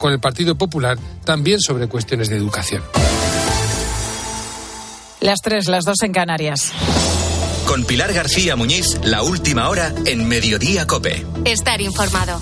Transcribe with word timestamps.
con 0.00 0.14
el 0.14 0.18
Partido 0.18 0.56
Popular 0.56 0.98
también 1.24 1.60
sobre 1.60 1.86
cuestiones 1.86 2.30
de 2.30 2.36
educación. 2.36 2.82
Las 5.20 5.40
tres, 5.42 5.68
las 5.68 5.84
dos 5.84 5.98
en 6.02 6.12
Canarias. 6.12 6.72
Con 7.66 7.84
Pilar 7.84 8.12
García 8.14 8.56
Muñiz, 8.56 8.98
la 9.04 9.22
última 9.22 9.68
hora 9.68 9.92
en 10.06 10.26
Mediodía 10.26 10.86
Cope. 10.86 11.26
Estar 11.44 11.82
informado. 11.82 12.40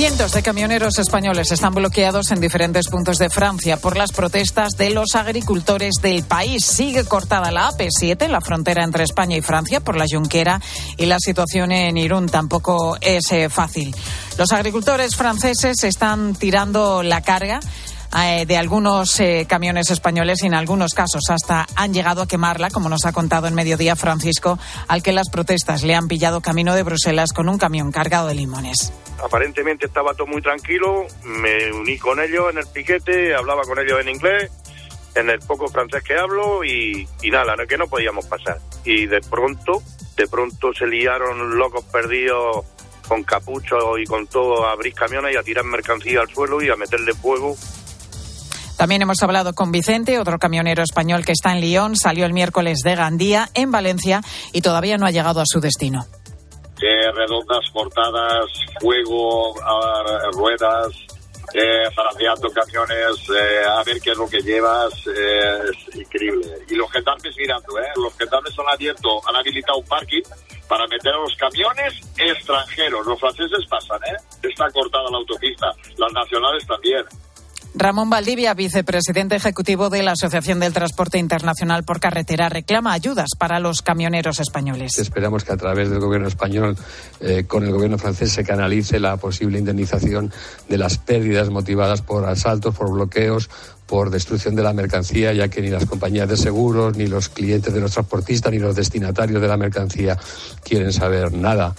Cientos 0.00 0.32
de 0.32 0.42
camioneros 0.42 0.98
españoles 0.98 1.52
están 1.52 1.74
bloqueados 1.74 2.30
en 2.30 2.40
diferentes 2.40 2.88
puntos 2.88 3.18
de 3.18 3.28
Francia 3.28 3.76
por 3.76 3.98
las 3.98 4.12
protestas 4.12 4.70
de 4.78 4.88
los 4.88 5.14
agricultores 5.14 5.96
del 6.00 6.22
país. 6.22 6.64
Sigue 6.64 7.04
cortada 7.04 7.50
la 7.50 7.70
AP7, 7.70 8.26
la 8.28 8.40
frontera 8.40 8.82
entre 8.82 9.04
España 9.04 9.36
y 9.36 9.42
Francia, 9.42 9.80
por 9.80 9.98
la 9.98 10.06
Junquera 10.10 10.58
y 10.96 11.04
la 11.04 11.18
situación 11.20 11.70
en 11.72 11.98
Irún 11.98 12.30
tampoco 12.30 12.96
es 12.98 13.30
eh, 13.30 13.50
fácil. 13.50 13.94
Los 14.38 14.52
agricultores 14.52 15.16
franceses 15.16 15.84
están 15.84 16.34
tirando 16.34 17.02
la 17.02 17.20
carga 17.20 17.60
eh, 18.24 18.46
de 18.46 18.56
algunos 18.56 19.20
eh, 19.20 19.44
camiones 19.46 19.90
españoles 19.90 20.42
y 20.42 20.46
en 20.46 20.54
algunos 20.54 20.94
casos 20.94 21.24
hasta 21.28 21.66
han 21.76 21.92
llegado 21.92 22.22
a 22.22 22.26
quemarla, 22.26 22.70
como 22.70 22.88
nos 22.88 23.04
ha 23.04 23.12
contado 23.12 23.48
en 23.48 23.54
mediodía 23.54 23.96
Francisco, 23.96 24.58
al 24.88 25.02
que 25.02 25.12
las 25.12 25.28
protestas 25.28 25.82
le 25.82 25.94
han 25.94 26.08
pillado 26.08 26.40
camino 26.40 26.74
de 26.74 26.84
Bruselas 26.84 27.34
con 27.34 27.50
un 27.50 27.58
camión 27.58 27.92
cargado 27.92 28.28
de 28.28 28.34
limones. 28.36 28.94
Aparentemente 29.22 29.86
estaba 29.86 30.14
todo 30.14 30.26
muy 30.26 30.42
tranquilo, 30.42 31.06
me 31.24 31.72
uní 31.72 31.98
con 31.98 32.20
ellos 32.20 32.50
en 32.50 32.58
el 32.58 32.66
piquete, 32.66 33.34
hablaba 33.34 33.62
con 33.62 33.78
ellos 33.78 34.00
en 34.00 34.08
inglés, 34.08 34.50
en 35.14 35.28
el 35.30 35.40
poco 35.40 35.68
francés 35.68 36.02
que 36.02 36.16
hablo 36.16 36.64
y, 36.64 37.06
y 37.22 37.30
nada, 37.30 37.54
que 37.68 37.76
no 37.76 37.86
podíamos 37.86 38.26
pasar. 38.26 38.58
Y 38.84 39.06
de 39.06 39.20
pronto, 39.20 39.82
de 40.16 40.26
pronto 40.26 40.72
se 40.72 40.86
liaron 40.86 41.58
locos 41.58 41.84
perdidos 41.84 42.64
con 43.06 43.22
capucho 43.24 43.98
y 43.98 44.04
con 44.04 44.26
todo 44.26 44.66
a 44.66 44.72
abrir 44.72 44.94
camiones 44.94 45.34
y 45.34 45.36
a 45.36 45.42
tirar 45.42 45.64
mercancía 45.64 46.20
al 46.20 46.28
suelo 46.28 46.62
y 46.62 46.70
a 46.70 46.76
meterle 46.76 47.12
fuego 47.12 47.56
también 48.80 49.02
hemos 49.02 49.22
hablado 49.22 49.52
con 49.52 49.72
Vicente, 49.72 50.18
otro 50.18 50.38
camionero 50.38 50.82
español 50.82 51.22
que 51.22 51.32
está 51.32 51.52
en 51.52 51.60
Lyon, 51.60 51.96
salió 51.96 52.24
el 52.24 52.32
miércoles 52.32 52.78
de 52.82 52.94
Gandía, 52.94 53.50
en 53.52 53.70
Valencia, 53.70 54.22
y 54.54 54.62
todavía 54.62 54.96
no 54.96 55.04
ha 55.04 55.10
llegado 55.10 55.42
a 55.42 55.44
su 55.44 55.60
destino. 55.60 56.06
Eh, 56.82 57.10
redondas, 57.12 57.68
portadas, 57.72 58.46
fuego, 58.80 59.54
ruedas, 60.32 60.92
eh, 61.52 61.88
camiones, 62.54 63.28
eh, 63.30 63.64
a 63.66 63.82
ver 63.82 64.00
qué 64.00 64.10
es 64.10 64.16
lo 64.16 64.28
que 64.28 64.40
llevas, 64.40 64.92
eh, 65.06 65.60
es 65.70 65.96
increíble. 65.96 66.46
Y 66.68 66.74
los 66.74 66.90
gendarmes 66.90 67.36
mirando, 67.36 67.78
¿eh? 67.78 67.88
Los 67.96 68.16
gendarmes 68.16 68.58
han 68.58 68.68
abierto, 68.68 69.20
han 69.28 69.36
habilitado 69.36 69.78
un 69.78 69.86
parking 69.86 70.22
para 70.68 70.86
meter 70.86 71.12
a 71.12 71.18
los 71.18 71.34
camiones 71.36 72.00
extranjeros. 72.16 73.06
Los 73.06 73.18
franceses 73.18 73.66
pasan, 73.68 74.00
¿eh? 74.04 74.16
Está 74.42 74.70
cortada 74.70 75.10
la 75.10 75.18
autopista, 75.18 75.72
las 75.96 76.12
nacionales 76.12 76.66
también. 76.66 77.04
Ramón 77.74 78.10
Valdivia, 78.10 78.52
vicepresidente 78.54 79.36
ejecutivo 79.36 79.90
de 79.90 80.02
la 80.02 80.12
Asociación 80.12 80.58
del 80.58 80.72
Transporte 80.72 81.18
Internacional 81.18 81.84
por 81.84 82.00
Carretera, 82.00 82.48
reclama 82.48 82.92
ayudas 82.92 83.30
para 83.38 83.60
los 83.60 83.80
camioneros 83.80 84.40
españoles. 84.40 84.98
Esperamos 84.98 85.44
que 85.44 85.52
a 85.52 85.56
través 85.56 85.88
del 85.88 86.00
gobierno 86.00 86.26
español, 86.26 86.76
eh, 87.20 87.44
con 87.46 87.64
el 87.64 87.70
gobierno 87.70 87.96
francés, 87.96 88.32
se 88.32 88.44
canalice 88.44 88.98
la 88.98 89.16
posible 89.18 89.58
indemnización 89.58 90.32
de 90.68 90.78
las 90.78 90.98
pérdidas 90.98 91.50
motivadas 91.50 92.02
por 92.02 92.24
asaltos, 92.24 92.74
por 92.74 92.90
bloqueos, 92.90 93.48
por 93.86 94.10
destrucción 94.10 94.56
de 94.56 94.62
la 94.62 94.72
mercancía, 94.72 95.32
ya 95.32 95.48
que 95.48 95.62
ni 95.62 95.68
las 95.68 95.86
compañías 95.86 96.28
de 96.28 96.36
seguros, 96.36 96.96
ni 96.96 97.06
los 97.06 97.28
clientes 97.28 97.72
de 97.72 97.80
los 97.80 97.92
transportistas, 97.92 98.52
ni 98.52 98.58
los 98.58 98.74
destinatarios 98.74 99.40
de 99.40 99.48
la 99.48 99.56
mercancía 99.56 100.18
quieren 100.64 100.92
saber 100.92 101.32
nada. 101.32 101.74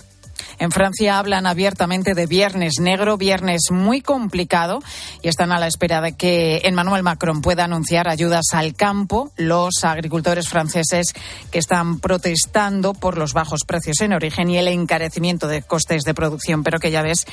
En 0.61 0.69
Francia 0.69 1.17
hablan 1.17 1.47
abiertamente 1.47 2.13
de 2.13 2.27
viernes 2.27 2.73
negro, 2.79 3.17
viernes 3.17 3.71
muy 3.71 4.01
complicado 4.01 4.77
y 5.23 5.27
están 5.27 5.51
a 5.51 5.59
la 5.59 5.65
espera 5.65 6.01
de 6.01 6.15
que 6.15 6.61
Emmanuel 6.65 7.01
Macron 7.01 7.41
pueda 7.41 7.63
anunciar 7.63 8.07
ayudas 8.07 8.45
al 8.53 8.75
campo. 8.75 9.31
Los 9.37 9.83
agricultores 9.83 10.47
franceses 10.47 11.15
que 11.49 11.57
están 11.57 11.99
protestando 11.99 12.93
por 12.93 13.17
los 13.17 13.33
bajos 13.33 13.61
precios 13.65 14.01
en 14.01 14.13
origen 14.13 14.51
y 14.51 14.59
el 14.59 14.67
encarecimiento 14.67 15.47
de 15.47 15.63
costes 15.63 16.03
de 16.03 16.13
producción, 16.13 16.61
pero 16.61 16.77
que 16.77 16.91
ya 16.91 17.01
ves 17.01 17.25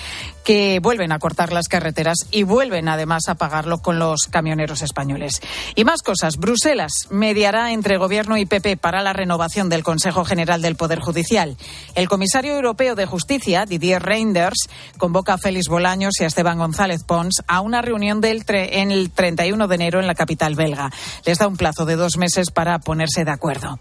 que 0.43 0.81
vuelven 0.83 1.13
a 1.13 1.19
cortar 1.19 1.53
las 1.53 1.69
carreteras 1.69 2.17
y 2.31 2.45
vuelven 2.45 2.89
además 2.89 3.29
a 3.29 3.35
pagarlo 3.35 3.83
con 3.83 3.99
los 3.99 4.23
camioneros 4.31 4.81
españoles. 4.81 5.43
Y 5.75 5.85
más 5.85 6.01
cosas. 6.01 6.39
Bruselas 6.39 6.93
mediará 7.11 7.73
entre 7.73 7.99
Gobierno 7.99 8.39
y 8.39 8.47
PP 8.47 8.79
para 8.79 9.03
la 9.03 9.13
renovación 9.13 9.69
del 9.69 9.85
Consejo 9.85 10.25
General 10.25 10.63
del 10.63 10.77
Poder 10.77 11.01
Judicial. 11.01 11.59
El 11.95 12.09
comisario 12.09 12.57
europeo 12.57 12.95
de 12.95 13.05
Justicia, 13.05 13.18
Didier 13.27 14.03
Reinders, 14.03 14.69
convoca 14.97 15.35
a 15.35 15.39
Félix 15.39 15.69
Bolaños 15.69 16.15
y 16.21 16.25
a 16.25 16.27
Esteban 16.27 16.59
González 16.59 17.05
Pons 17.05 17.43
a 17.47 17.61
una 17.61 17.83
reunión 17.83 18.21
del 18.21 18.45
en 18.49 18.91
el 18.91 19.11
31 19.11 19.69
de 19.69 19.75
enero 19.75 20.01
en 20.01 20.07
la 20.07 20.15
capital 20.15 20.55
belga. 20.55 20.91
Les 21.25 21.39
da 21.39 21.49
un 21.49 21.57
plazo 21.57 21.85
de 21.85 21.97
dos 21.97 22.17
meses 22.17 22.51
para 22.51 22.79
ponerse 22.79 23.25
de 23.25 23.31
acuerdo. 23.31 23.79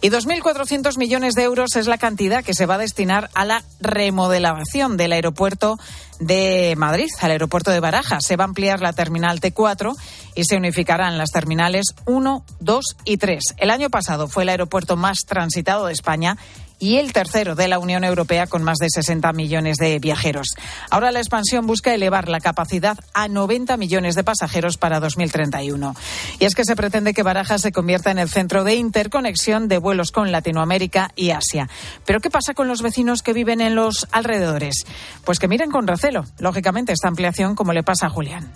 Y 0.00 0.10
2.400 0.10 0.96
millones 0.98 1.34
de 1.34 1.42
euros 1.42 1.76
es 1.76 1.86
la 1.86 1.98
cantidad 1.98 2.44
que 2.44 2.54
se 2.54 2.66
va 2.66 2.76
a 2.76 2.78
destinar 2.78 3.30
a 3.34 3.44
la 3.44 3.62
remodelación 3.80 4.96
del 4.96 5.12
aeropuerto 5.12 5.78
de 6.20 6.74
Madrid, 6.76 7.08
al 7.20 7.32
aeropuerto 7.32 7.70
de 7.70 7.80
Barajas. 7.80 8.24
Se 8.24 8.36
va 8.36 8.44
a 8.44 8.46
ampliar 8.46 8.80
la 8.80 8.92
terminal 8.92 9.40
T4 9.40 9.94
y 10.34 10.44
se 10.44 10.56
unificarán 10.56 11.18
las 11.18 11.30
terminales 11.30 11.94
1, 12.06 12.44
2 12.60 12.84
y 13.04 13.16
3. 13.16 13.54
El 13.58 13.70
año 13.70 13.90
pasado 13.90 14.28
fue 14.28 14.44
el 14.44 14.50
aeropuerto 14.50 14.96
más 14.96 15.18
transitado 15.26 15.86
de 15.86 15.92
España 15.92 16.36
y 16.78 16.96
el 16.96 17.12
tercero 17.12 17.54
de 17.54 17.68
la 17.68 17.78
Unión 17.78 18.04
Europea 18.04 18.46
con 18.46 18.62
más 18.62 18.78
de 18.78 18.88
60 18.90 19.32
millones 19.32 19.76
de 19.76 19.98
viajeros. 19.98 20.48
Ahora 20.90 21.12
la 21.12 21.20
expansión 21.20 21.66
busca 21.66 21.94
elevar 21.94 22.28
la 22.28 22.40
capacidad 22.40 22.98
a 23.14 23.28
90 23.28 23.76
millones 23.76 24.14
de 24.14 24.24
pasajeros 24.24 24.76
para 24.76 25.00
2031. 25.00 25.94
Y 26.38 26.44
es 26.44 26.54
que 26.54 26.64
se 26.64 26.76
pretende 26.76 27.14
que 27.14 27.22
Barajas 27.22 27.62
se 27.62 27.72
convierta 27.72 28.10
en 28.10 28.18
el 28.18 28.28
centro 28.28 28.64
de 28.64 28.74
interconexión 28.74 29.68
de 29.68 29.78
vuelos 29.78 30.12
con 30.12 30.32
Latinoamérica 30.32 31.10
y 31.16 31.30
Asia. 31.30 31.68
Pero 32.04 32.20
¿qué 32.20 32.30
pasa 32.30 32.54
con 32.54 32.68
los 32.68 32.82
vecinos 32.82 33.22
que 33.22 33.32
viven 33.32 33.60
en 33.60 33.74
los 33.74 34.06
alrededores? 34.12 34.86
Pues 35.24 35.38
que 35.38 35.48
miren 35.48 35.70
con 35.70 35.86
recelo, 35.86 36.24
lógicamente, 36.38 36.92
esta 36.92 37.08
ampliación 37.08 37.54
como 37.54 37.72
le 37.72 37.82
pasa 37.82 38.06
a 38.06 38.10
Julián 38.10 38.52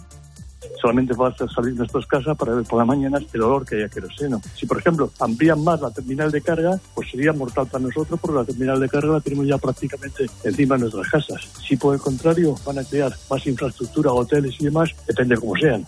solamente 0.80 1.14
va 1.14 1.28
a 1.28 1.48
salir 1.48 1.72
de 1.72 1.78
nuestras 1.78 2.06
casas 2.06 2.36
para 2.36 2.54
ver 2.54 2.64
por 2.64 2.78
la 2.78 2.84
mañana 2.84 3.18
el 3.32 3.42
olor 3.42 3.64
que 3.64 3.76
hay 3.76 3.82
a 3.82 3.88
queroseno. 3.88 4.40
Si, 4.54 4.66
por 4.66 4.78
ejemplo, 4.78 5.10
amplían 5.20 5.62
más 5.62 5.80
la 5.80 5.90
terminal 5.90 6.30
de 6.30 6.40
carga, 6.40 6.78
pues 6.94 7.10
sería 7.10 7.32
mortal 7.32 7.66
para 7.66 7.84
nosotros 7.84 8.18
porque 8.20 8.38
la 8.38 8.44
terminal 8.44 8.80
de 8.80 8.88
carga 8.88 9.14
la 9.14 9.20
tenemos 9.20 9.46
ya 9.46 9.58
prácticamente 9.58 10.26
encima 10.44 10.76
de 10.76 10.82
nuestras 10.82 11.08
casas. 11.08 11.48
Si, 11.66 11.76
por 11.76 11.94
el 11.94 12.00
contrario, 12.00 12.54
van 12.64 12.78
a 12.78 12.84
crear 12.84 13.12
más 13.30 13.46
infraestructura, 13.46 14.12
hoteles 14.12 14.54
y 14.60 14.64
demás, 14.64 14.90
depende 15.06 15.34
de 15.34 15.40
cómo 15.40 15.54
sean. 15.56 15.84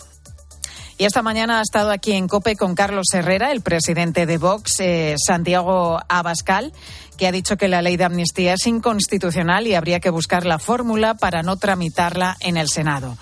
Y 0.97 1.05
esta 1.05 1.23
mañana 1.23 1.59
ha 1.59 1.61
estado 1.61 1.91
aquí 1.91 2.11
en 2.13 2.27
COPE 2.27 2.55
con 2.55 2.75
Carlos 2.75 3.07
Herrera, 3.13 3.51
el 3.51 3.61
presidente 3.61 4.25
de 4.27 4.37
Vox, 4.37 4.79
eh, 4.79 5.15
Santiago 5.17 5.99
Abascal, 6.07 6.71
que 7.17 7.27
ha 7.27 7.31
dicho 7.31 7.57
que 7.57 7.67
la 7.67 7.81
ley 7.81 7.97
de 7.97 8.03
amnistía 8.03 8.53
es 8.53 8.67
inconstitucional 8.67 9.65
y 9.65 9.73
habría 9.73 9.99
que 9.99 10.11
buscar 10.11 10.45
la 10.45 10.59
fórmula 10.59 11.15
para 11.15 11.41
no 11.41 11.57
tramitarla 11.57 12.37
en 12.41 12.57
el 12.57 12.69
Senado. 12.69 13.17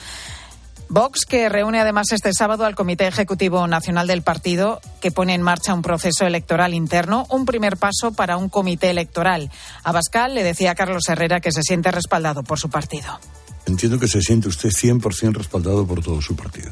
Vox, 0.93 1.23
que 1.25 1.47
reúne 1.47 1.79
además 1.79 2.11
este 2.11 2.33
sábado 2.33 2.65
al 2.65 2.75
Comité 2.75 3.07
Ejecutivo 3.07 3.65
Nacional 3.65 4.07
del 4.07 4.23
Partido, 4.23 4.81
que 4.99 5.09
pone 5.09 5.33
en 5.33 5.41
marcha 5.41 5.73
un 5.73 5.81
proceso 5.81 6.25
electoral 6.25 6.73
interno, 6.73 7.25
un 7.29 7.45
primer 7.45 7.77
paso 7.77 8.11
para 8.11 8.35
un 8.35 8.49
comité 8.49 8.89
electoral. 8.89 9.49
A 9.85 9.93
Bascal 9.93 10.35
le 10.35 10.43
decía 10.43 10.71
a 10.71 10.75
Carlos 10.75 11.07
Herrera 11.07 11.39
que 11.39 11.53
se 11.53 11.63
siente 11.63 11.91
respaldado 11.91 12.43
por 12.43 12.59
su 12.59 12.69
partido. 12.69 13.21
Entiendo 13.65 13.99
que 13.99 14.09
se 14.09 14.21
siente 14.21 14.49
usted 14.49 14.67
100% 14.67 15.33
respaldado 15.33 15.87
por 15.87 16.03
todo 16.03 16.21
su 16.21 16.35
partido. 16.35 16.71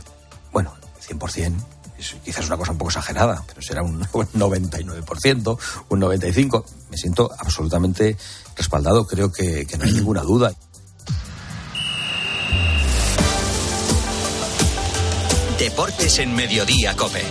Bueno, 0.51 0.73
100% 1.07 1.53
es 1.97 2.17
quizás 2.25 2.45
una 2.47 2.57
cosa 2.57 2.73
un 2.73 2.77
poco 2.77 2.89
exagerada, 2.89 3.41
pero 3.47 3.61
será 3.61 3.83
un 3.83 4.01
99%, 4.03 5.57
un 5.87 6.01
95%. 6.01 6.65
Me 6.91 6.97
siento 6.97 7.31
absolutamente 7.39 8.17
respaldado, 8.57 9.07
creo 9.07 9.31
que, 9.31 9.65
que 9.65 9.77
no 9.77 9.85
hay 9.85 9.93
ninguna 9.93 10.23
duda. 10.23 10.53
Deportes 15.59 16.19
en 16.19 16.33
Mediodía, 16.33 16.95
Cope. 16.95 17.21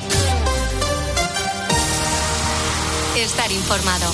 Estar 3.16 3.50
informado. 3.50 4.12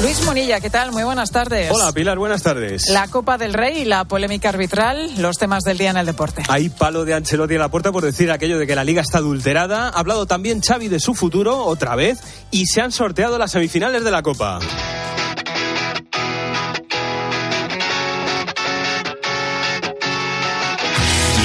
Luis 0.00 0.24
Monilla, 0.24 0.60
¿qué 0.60 0.70
tal? 0.70 0.92
Muy 0.92 1.02
buenas 1.02 1.32
tardes. 1.32 1.72
Hola, 1.72 1.90
Pilar, 1.90 2.18
buenas 2.18 2.44
tardes. 2.44 2.88
La 2.88 3.08
Copa 3.08 3.36
del 3.36 3.52
Rey 3.52 3.78
y 3.78 3.84
la 3.84 4.04
polémica 4.04 4.50
arbitral, 4.50 5.10
los 5.18 5.38
temas 5.38 5.64
del 5.64 5.76
día 5.76 5.90
en 5.90 5.96
el 5.96 6.06
deporte. 6.06 6.44
Hay 6.48 6.68
palo 6.68 7.04
de 7.04 7.14
Ancelotti 7.14 7.54
en 7.54 7.60
la 7.60 7.68
puerta 7.68 7.90
por 7.90 8.04
decir 8.04 8.30
aquello 8.30 8.60
de 8.60 8.66
que 8.68 8.76
la 8.76 8.84
liga 8.84 9.02
está 9.02 9.18
adulterada. 9.18 9.88
Ha 9.88 9.98
hablado 9.98 10.26
también 10.26 10.62
Xavi 10.62 10.86
de 10.86 11.00
su 11.00 11.14
futuro, 11.14 11.64
otra 11.64 11.96
vez, 11.96 12.20
y 12.52 12.66
se 12.66 12.80
han 12.80 12.92
sorteado 12.92 13.38
las 13.38 13.50
semifinales 13.50 14.04
de 14.04 14.10
la 14.12 14.22
Copa. 14.22 14.60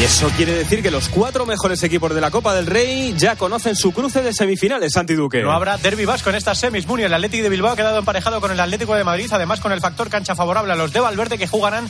Eso 0.06 0.30
quiere 0.38 0.54
decir 0.54 0.84
que 0.84 0.92
los 0.92 1.10
cuatro 1.10 1.48
mejores 1.48 1.81
equipos 1.81 2.13
de 2.13 2.22
la 2.22 2.30
Copa 2.30 2.54
del 2.54 2.68
Rey 2.68 3.16
ya 3.18 3.36
conocen 3.36 3.75
su 3.75 3.92
cruce 3.92 4.22
de 4.22 4.34
semifinales, 4.34 4.94
Santi 4.94 5.16
Duque. 5.16 5.42
No 5.42 5.52
habrá 5.52 5.78
derbi 5.78 6.06
vasco 6.06 6.30
en 6.30 6.36
estas 6.36 6.60
semis. 6.60 6.86
Muni, 6.86 7.02
el 7.02 7.13
Atlético 7.13 7.42
de 7.42 7.50
Bilbao 7.50 7.72
ha 7.72 7.75
quedado 7.75 7.98
emparejado 7.98 8.40
con 8.40 8.52
el 8.52 8.60
Atlético 8.60 8.94
de 8.94 9.04
Madrid, 9.04 9.28
además 9.31 9.62
con 9.62 9.72
el 9.72 9.81
factor 9.81 10.12
cancha 10.12 10.36
favorable 10.36 10.74
a 10.74 10.75
los 10.75 10.94
de 10.94 11.00
Valverde 11.00 11.40
que 11.40 11.48
jugarán 11.48 11.90